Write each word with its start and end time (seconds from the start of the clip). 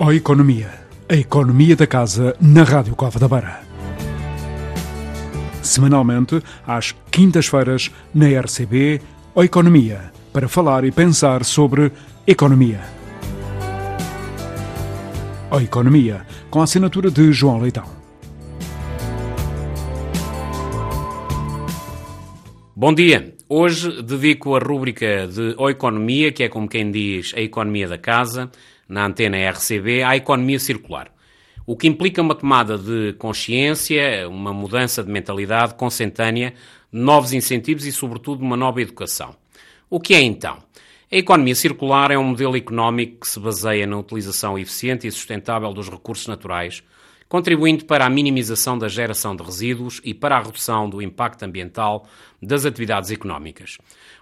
Ó 0.00 0.12
Economia, 0.12 0.70
a 1.08 1.16
economia 1.16 1.74
da 1.74 1.84
casa 1.84 2.36
na 2.40 2.62
Rádio 2.62 2.94
Cova 2.94 3.18
da 3.18 3.26
Beira. 3.26 3.60
Semanalmente, 5.60 6.40
às 6.64 6.94
quintas-feiras, 7.10 7.90
na 8.14 8.28
RCB, 8.28 9.00
Ó 9.34 9.42
Economia, 9.42 10.12
para 10.32 10.48
falar 10.48 10.84
e 10.84 10.92
pensar 10.92 11.44
sobre 11.44 11.90
economia. 12.28 12.80
Ó 15.50 15.58
Economia, 15.58 16.24
com 16.48 16.60
a 16.60 16.64
assinatura 16.64 17.10
de 17.10 17.32
João 17.32 17.58
Leitão. 17.58 17.90
Bom 22.76 22.94
dia. 22.94 23.34
Hoje 23.48 24.00
dedico 24.02 24.54
a 24.54 24.60
rúbrica 24.60 25.26
de 25.26 25.56
Ó 25.58 25.68
Economia, 25.68 26.30
que 26.30 26.44
é 26.44 26.48
como 26.48 26.68
quem 26.68 26.88
diz 26.88 27.32
a 27.34 27.40
economia 27.40 27.88
da 27.88 27.98
casa, 27.98 28.48
na 28.88 29.06
antena 29.06 29.36
RCB 29.50 30.02
à 30.02 30.16
economia 30.16 30.58
circular. 30.58 31.12
O 31.66 31.76
que 31.76 31.86
implica 31.86 32.22
uma 32.22 32.34
tomada 32.34 32.78
de 32.78 33.12
consciência, 33.18 34.26
uma 34.28 34.54
mudança 34.54 35.04
de 35.04 35.10
mentalidade 35.10 35.74
consentânea, 35.74 36.54
novos 36.90 37.34
incentivos 37.34 37.84
e, 37.84 37.92
sobretudo, 37.92 38.42
uma 38.42 38.56
nova 38.56 38.80
educação. 38.80 39.36
O 39.90 40.00
que 40.00 40.14
é 40.14 40.22
então? 40.22 40.56
A 41.12 41.16
economia 41.16 41.54
circular 41.54 42.10
é 42.10 42.18
um 42.18 42.24
modelo 42.24 42.56
económico 42.56 43.20
que 43.20 43.28
se 43.28 43.38
baseia 43.38 43.86
na 43.86 43.98
utilização 43.98 44.58
eficiente 44.58 45.06
e 45.06 45.10
sustentável 45.10 45.72
dos 45.72 45.88
recursos 45.90 46.26
naturais, 46.26 46.82
contribuindo 47.28 47.84
para 47.84 48.06
a 48.06 48.10
minimização 48.10 48.78
da 48.78 48.88
geração 48.88 49.36
de 49.36 49.42
resíduos 49.42 50.00
e 50.02 50.14
para 50.14 50.36
a 50.36 50.42
redução 50.42 50.88
do 50.88 51.02
impacto 51.02 51.44
ambiental 51.44 52.06
das 52.42 52.64
atividades 52.64 53.10
económicas. 53.10 53.76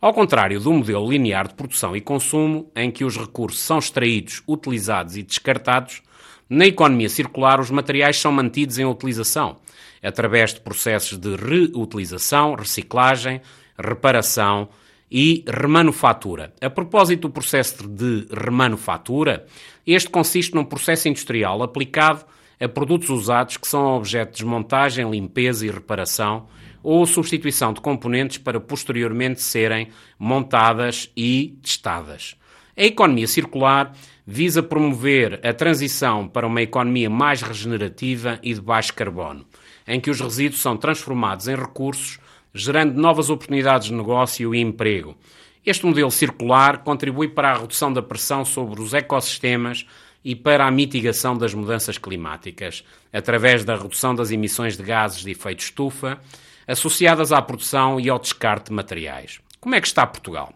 Ao 0.00 0.14
contrário 0.14 0.60
do 0.60 0.72
modelo 0.72 1.10
linear 1.10 1.48
de 1.48 1.54
produção 1.54 1.96
e 1.96 2.00
consumo, 2.00 2.70
em 2.76 2.90
que 2.90 3.04
os 3.04 3.16
recursos 3.16 3.60
são 3.60 3.78
extraídos, 3.78 4.42
utilizados 4.46 5.16
e 5.16 5.22
descartados, 5.22 6.02
na 6.48 6.66
economia 6.66 7.08
circular 7.08 7.60
os 7.60 7.70
materiais 7.70 8.18
são 8.18 8.30
mantidos 8.30 8.78
em 8.78 8.84
utilização, 8.84 9.56
através 10.02 10.54
de 10.54 10.60
processos 10.60 11.18
de 11.18 11.34
reutilização, 11.34 12.54
reciclagem, 12.54 13.40
reparação 13.78 14.68
e 15.10 15.44
remanufatura. 15.48 16.52
A 16.60 16.70
propósito 16.70 17.22
do 17.22 17.30
processo 17.30 17.88
de 17.88 18.26
remanufatura, 18.30 19.46
este 19.86 20.10
consiste 20.10 20.54
num 20.54 20.64
processo 20.64 21.08
industrial 21.08 21.62
aplicado 21.62 22.24
a 22.62 22.68
produtos 22.68 23.08
usados 23.08 23.56
que 23.56 23.66
são 23.66 23.96
objeto 23.96 24.30
de 24.30 24.36
desmontagem, 24.38 25.10
limpeza 25.10 25.66
e 25.66 25.70
reparação 25.70 26.46
ou 26.82 27.04
substituição 27.06 27.72
de 27.72 27.80
componentes 27.80 28.38
para 28.38 28.60
posteriormente 28.60 29.40
serem 29.40 29.88
montadas 30.18 31.10
e 31.16 31.58
testadas. 31.62 32.36
A 32.76 32.84
economia 32.84 33.26
circular 33.26 33.92
visa 34.26 34.62
promover 34.62 35.40
a 35.44 35.52
transição 35.52 36.28
para 36.28 36.46
uma 36.46 36.62
economia 36.62 37.10
mais 37.10 37.42
regenerativa 37.42 38.38
e 38.42 38.54
de 38.54 38.60
baixo 38.60 38.94
carbono, 38.94 39.44
em 39.86 40.00
que 40.00 40.10
os 40.10 40.20
resíduos 40.20 40.62
são 40.62 40.76
transformados 40.76 41.48
em 41.48 41.56
recursos, 41.56 42.18
gerando 42.54 42.94
novas 42.94 43.28
oportunidades 43.28 43.88
de 43.88 43.94
negócio 43.94 44.54
e 44.54 44.60
emprego. 44.60 45.16
Este 45.64 45.84
modelo 45.84 46.10
circular 46.10 46.78
contribui 46.78 47.28
para 47.28 47.50
a 47.52 47.58
redução 47.58 47.92
da 47.92 48.02
pressão 48.02 48.44
sobre 48.44 48.80
os 48.80 48.94
ecossistemas 48.94 49.86
e 50.24 50.36
para 50.36 50.66
a 50.66 50.70
mitigação 50.70 51.36
das 51.36 51.52
mudanças 51.54 51.98
climáticas, 51.98 52.84
através 53.12 53.64
da 53.64 53.74
redução 53.74 54.14
das 54.14 54.30
emissões 54.30 54.76
de 54.76 54.82
gases 54.82 55.22
de 55.22 55.30
efeito 55.30 55.60
estufa, 55.60 56.20
associadas 56.66 57.32
à 57.32 57.42
produção 57.42 57.98
e 57.98 58.08
ao 58.08 58.18
descarte 58.18 58.70
de 58.70 58.74
materiais. 58.74 59.40
Como 59.60 59.74
é 59.74 59.80
que 59.80 59.86
está 59.86 60.06
Portugal? 60.06 60.52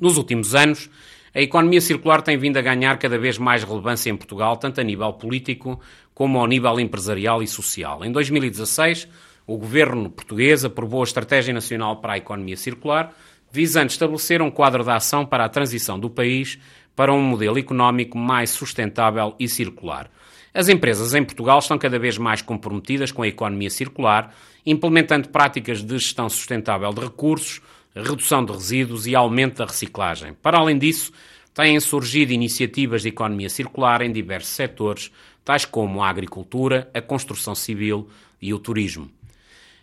Nos 0.00 0.16
últimos 0.16 0.54
anos, 0.54 0.88
a 1.34 1.40
economia 1.40 1.80
circular 1.80 2.22
tem 2.22 2.36
vindo 2.36 2.56
a 2.56 2.62
ganhar 2.62 2.98
cada 2.98 3.18
vez 3.18 3.38
mais 3.38 3.62
relevância 3.62 4.10
em 4.10 4.16
Portugal, 4.16 4.56
tanto 4.56 4.80
a 4.80 4.84
nível 4.84 5.12
político 5.12 5.80
como 6.14 6.38
ao 6.38 6.46
nível 6.46 6.78
empresarial 6.80 7.42
e 7.42 7.46
social. 7.46 8.04
Em 8.04 8.10
2016, 8.10 9.08
o 9.46 9.56
governo 9.56 10.10
português 10.10 10.64
aprovou 10.64 11.00
a 11.00 11.04
Estratégia 11.04 11.54
Nacional 11.54 11.96
para 11.96 12.14
a 12.14 12.18
Economia 12.18 12.56
Circular, 12.56 13.12
visando 13.50 13.90
estabelecer 13.90 14.40
um 14.40 14.50
quadro 14.50 14.84
de 14.84 14.90
ação 14.90 15.26
para 15.26 15.44
a 15.44 15.48
transição 15.48 15.98
do 15.98 16.08
país 16.08 16.58
para 16.94 17.12
um 17.12 17.22
modelo 17.22 17.58
económico 17.58 18.18
mais 18.18 18.50
sustentável 18.50 19.34
e 19.38 19.48
circular. 19.48 20.10
As 20.52 20.68
empresas 20.68 21.14
em 21.14 21.24
Portugal 21.24 21.60
estão 21.60 21.78
cada 21.78 21.98
vez 21.98 22.18
mais 22.18 22.42
comprometidas 22.42 23.12
com 23.12 23.22
a 23.22 23.28
economia 23.28 23.70
circular, 23.70 24.34
implementando 24.66 25.28
práticas 25.28 25.82
de 25.82 25.98
gestão 25.98 26.28
sustentável 26.28 26.92
de 26.92 27.00
recursos, 27.00 27.60
redução 27.94 28.44
de 28.44 28.52
resíduos 28.52 29.06
e 29.06 29.14
aumento 29.14 29.58
da 29.58 29.66
reciclagem. 29.66 30.34
Para 30.34 30.58
além 30.58 30.76
disso, 30.76 31.12
têm 31.54 31.78
surgido 31.78 32.32
iniciativas 32.32 33.02
de 33.02 33.08
economia 33.08 33.48
circular 33.48 34.02
em 34.02 34.12
diversos 34.12 34.52
setores, 34.52 35.10
tais 35.44 35.64
como 35.64 36.02
a 36.02 36.08
agricultura, 36.08 36.90
a 36.92 37.00
construção 37.00 37.54
civil 37.54 38.08
e 38.42 38.52
o 38.52 38.58
turismo. 38.58 39.10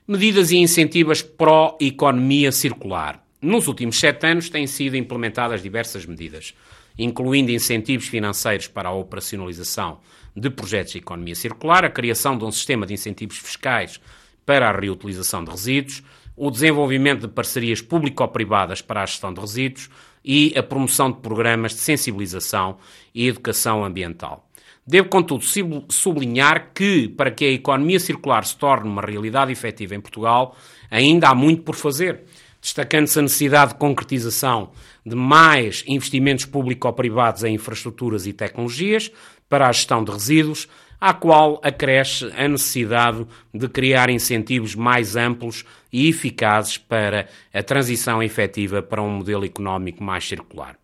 Medidas 0.07 0.51
e 0.51 0.57
incentivos 0.57 1.22
pró-economia 1.22 2.51
circular. 2.51 3.26
Nos 3.42 3.68
últimos 3.68 4.00
sete 4.00 4.25
anos 4.25 4.50
têm 4.50 4.66
sido 4.66 4.98
implementadas 4.98 5.62
diversas 5.62 6.06
medidas 6.06 6.53
incluindo 6.98 7.52
incentivos 7.52 8.08
financeiros 8.08 8.68
para 8.68 8.90
a 8.90 8.94
operacionalização 8.94 10.00
de 10.36 10.50
projetos 10.50 10.94
de 10.94 11.00
economia 11.00 11.36
circular, 11.36 11.86
a 11.86 11.90
criação 11.90 12.38
de 12.38 12.44
um 12.44 12.52
sistema 12.52 12.86
de 12.86 12.94
incentivos 12.94 13.38
fiscais 13.38 14.02
para 14.46 14.70
a 14.70 14.78
reutilização 14.78 15.44
de 15.44 15.52
resíduos, 15.52 16.03
o 16.36 16.50
desenvolvimento 16.50 17.22
de 17.22 17.28
parcerias 17.28 17.81
público-privadas 17.81 18.81
para 18.81 19.03
a 19.03 19.06
gestão 19.06 19.34
de 19.34 19.42
resíduos 19.42 19.90
e 20.24 20.54
a 20.58 20.64
promoção 20.64 21.12
de 21.12 21.19
programas 21.19 21.74
de 21.74 21.80
sensibilização 21.80 22.78
e 23.14 23.28
educação 23.28 23.84
ambiental. 23.84 24.48
Devo, 24.86 25.09
contudo, 25.09 25.44
sublinhar 25.90 26.72
que, 26.74 27.09
para 27.09 27.30
que 27.30 27.44
a 27.44 27.52
economia 27.52 28.00
circular 28.00 28.46
se 28.46 28.56
torne 28.56 28.90
uma 28.90 29.02
realidade 29.02 29.52
efetiva 29.52 29.96
em 29.96 30.00
Portugal, 30.00 30.56
ainda 30.90 31.28
há 31.28 31.36
muito 31.36 31.64
por 31.64 31.75
fazer 31.75 32.24
destacando-se 32.67 33.17
a 33.17 33.22
necessidade 33.22 33.72
de 33.72 33.79
concretização 33.79 34.72
de 35.05 35.16
mais 35.16 35.85
investimentos 35.88 36.44
público-privados 36.44 37.45
em 37.45 37.55
infraestruturas 37.55 38.28
e 38.28 38.33
tecnologias 38.33 39.09
para 39.47 39.69
a 39.69 39.72
gestão 39.72 40.03
de 40.03 40.11
resíduos, 40.11 40.67
à 41.00 41.13
qual 41.13 41.61
acresce 41.63 42.25
a 42.35 42.45
necessidade 42.45 43.25
de 43.53 43.69
criar 43.69 44.09
incentivos 44.09 44.75
mais 44.75 45.16
amplos 45.16 45.63
e 45.94 46.09
eficazes 46.09 46.77
para 46.77 47.29
a 47.53 47.63
transição 47.63 48.22
efetiva 48.22 48.81
para 48.81 49.01
um 49.01 49.11
modelo 49.11 49.45
económico 49.45 50.03
mais 50.03 50.27
circular. 50.27 50.75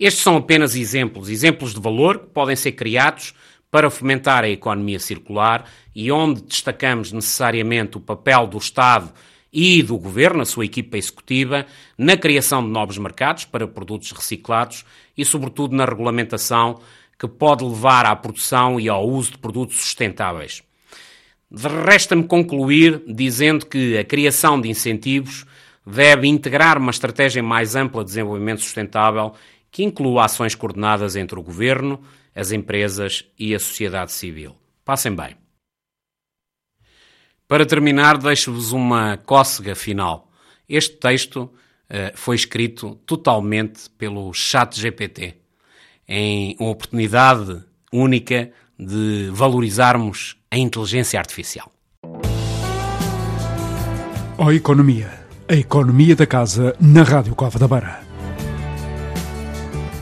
Estes 0.00 0.22
são 0.22 0.38
apenas 0.38 0.74
exemplos, 0.74 1.28
exemplos 1.28 1.74
de 1.74 1.80
valor 1.80 2.20
que 2.20 2.26
podem 2.28 2.56
ser 2.56 2.72
criados 2.72 3.34
para 3.70 3.90
fomentar 3.90 4.44
a 4.44 4.48
economia 4.48 4.98
circular 4.98 5.68
e 5.94 6.10
onde 6.10 6.40
destacamos 6.42 7.12
necessariamente 7.12 7.98
o 7.98 8.00
papel 8.00 8.46
do 8.46 8.56
Estado 8.56 9.12
e 9.54 9.82
do 9.82 9.96
Governo, 9.96 10.42
a 10.42 10.44
sua 10.44 10.64
equipa 10.64 10.98
executiva, 10.98 11.64
na 11.96 12.16
criação 12.16 12.62
de 12.62 12.68
novos 12.68 12.98
mercados 12.98 13.44
para 13.44 13.68
produtos 13.68 14.10
reciclados 14.10 14.84
e, 15.16 15.24
sobretudo, 15.24 15.76
na 15.76 15.84
regulamentação 15.84 16.80
que 17.16 17.28
pode 17.28 17.64
levar 17.64 18.04
à 18.04 18.16
produção 18.16 18.80
e 18.80 18.88
ao 18.88 19.08
uso 19.08 19.32
de 19.32 19.38
produtos 19.38 19.76
sustentáveis. 19.76 20.62
Resta-me 21.86 22.24
concluir 22.24 23.00
dizendo 23.06 23.64
que 23.64 23.96
a 23.96 24.04
criação 24.04 24.60
de 24.60 24.68
incentivos 24.68 25.46
deve 25.86 26.26
integrar 26.26 26.76
uma 26.76 26.90
estratégia 26.90 27.42
mais 27.42 27.76
ampla 27.76 28.02
de 28.02 28.08
desenvolvimento 28.08 28.62
sustentável 28.62 29.34
que 29.70 29.84
inclua 29.84 30.24
ações 30.24 30.54
coordenadas 30.54 31.14
entre 31.14 31.38
o 31.38 31.42
Governo, 31.42 32.00
as 32.34 32.50
empresas 32.50 33.24
e 33.38 33.54
a 33.54 33.60
sociedade 33.60 34.10
civil. 34.10 34.56
Passem 34.84 35.14
bem. 35.14 35.43
Para 37.54 37.64
terminar, 37.64 38.18
deixo-vos 38.18 38.72
uma 38.72 39.16
cócega 39.16 39.76
final. 39.76 40.28
Este 40.68 40.96
texto 40.96 41.42
uh, 41.42 42.10
foi 42.16 42.34
escrito 42.34 42.98
totalmente 43.06 43.88
pelo 43.96 44.34
Chat 44.34 44.76
GPT, 44.76 45.36
em 46.08 46.56
uma 46.58 46.70
oportunidade 46.70 47.62
única 47.92 48.50
de 48.76 49.30
valorizarmos 49.32 50.36
a 50.50 50.58
inteligência 50.58 51.16
artificial. 51.16 51.70
Ó 54.36 54.50
Economia, 54.50 55.12
a 55.48 55.54
economia 55.54 56.16
da 56.16 56.26
casa 56.26 56.74
na 56.80 57.04
Rádio 57.04 57.36
Cova 57.36 57.56
da 57.56 57.68
Beira. 57.68 58.00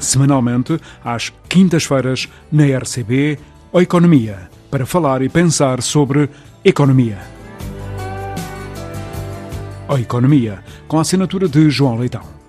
Semanalmente, 0.00 0.80
às 1.04 1.30
quintas-feiras, 1.50 2.30
na 2.50 2.64
RCB, 2.64 3.38
Ó 3.74 3.78
Economia, 3.78 4.50
para 4.70 4.86
falar 4.86 5.20
e 5.20 5.28
pensar 5.28 5.82
sobre 5.82 6.30
economia. 6.64 7.41
A 9.92 10.00
Economia, 10.00 10.64
com 10.88 10.96
a 10.96 11.02
assinatura 11.02 11.46
de 11.46 11.68
João 11.68 11.98
Leitão. 11.98 12.41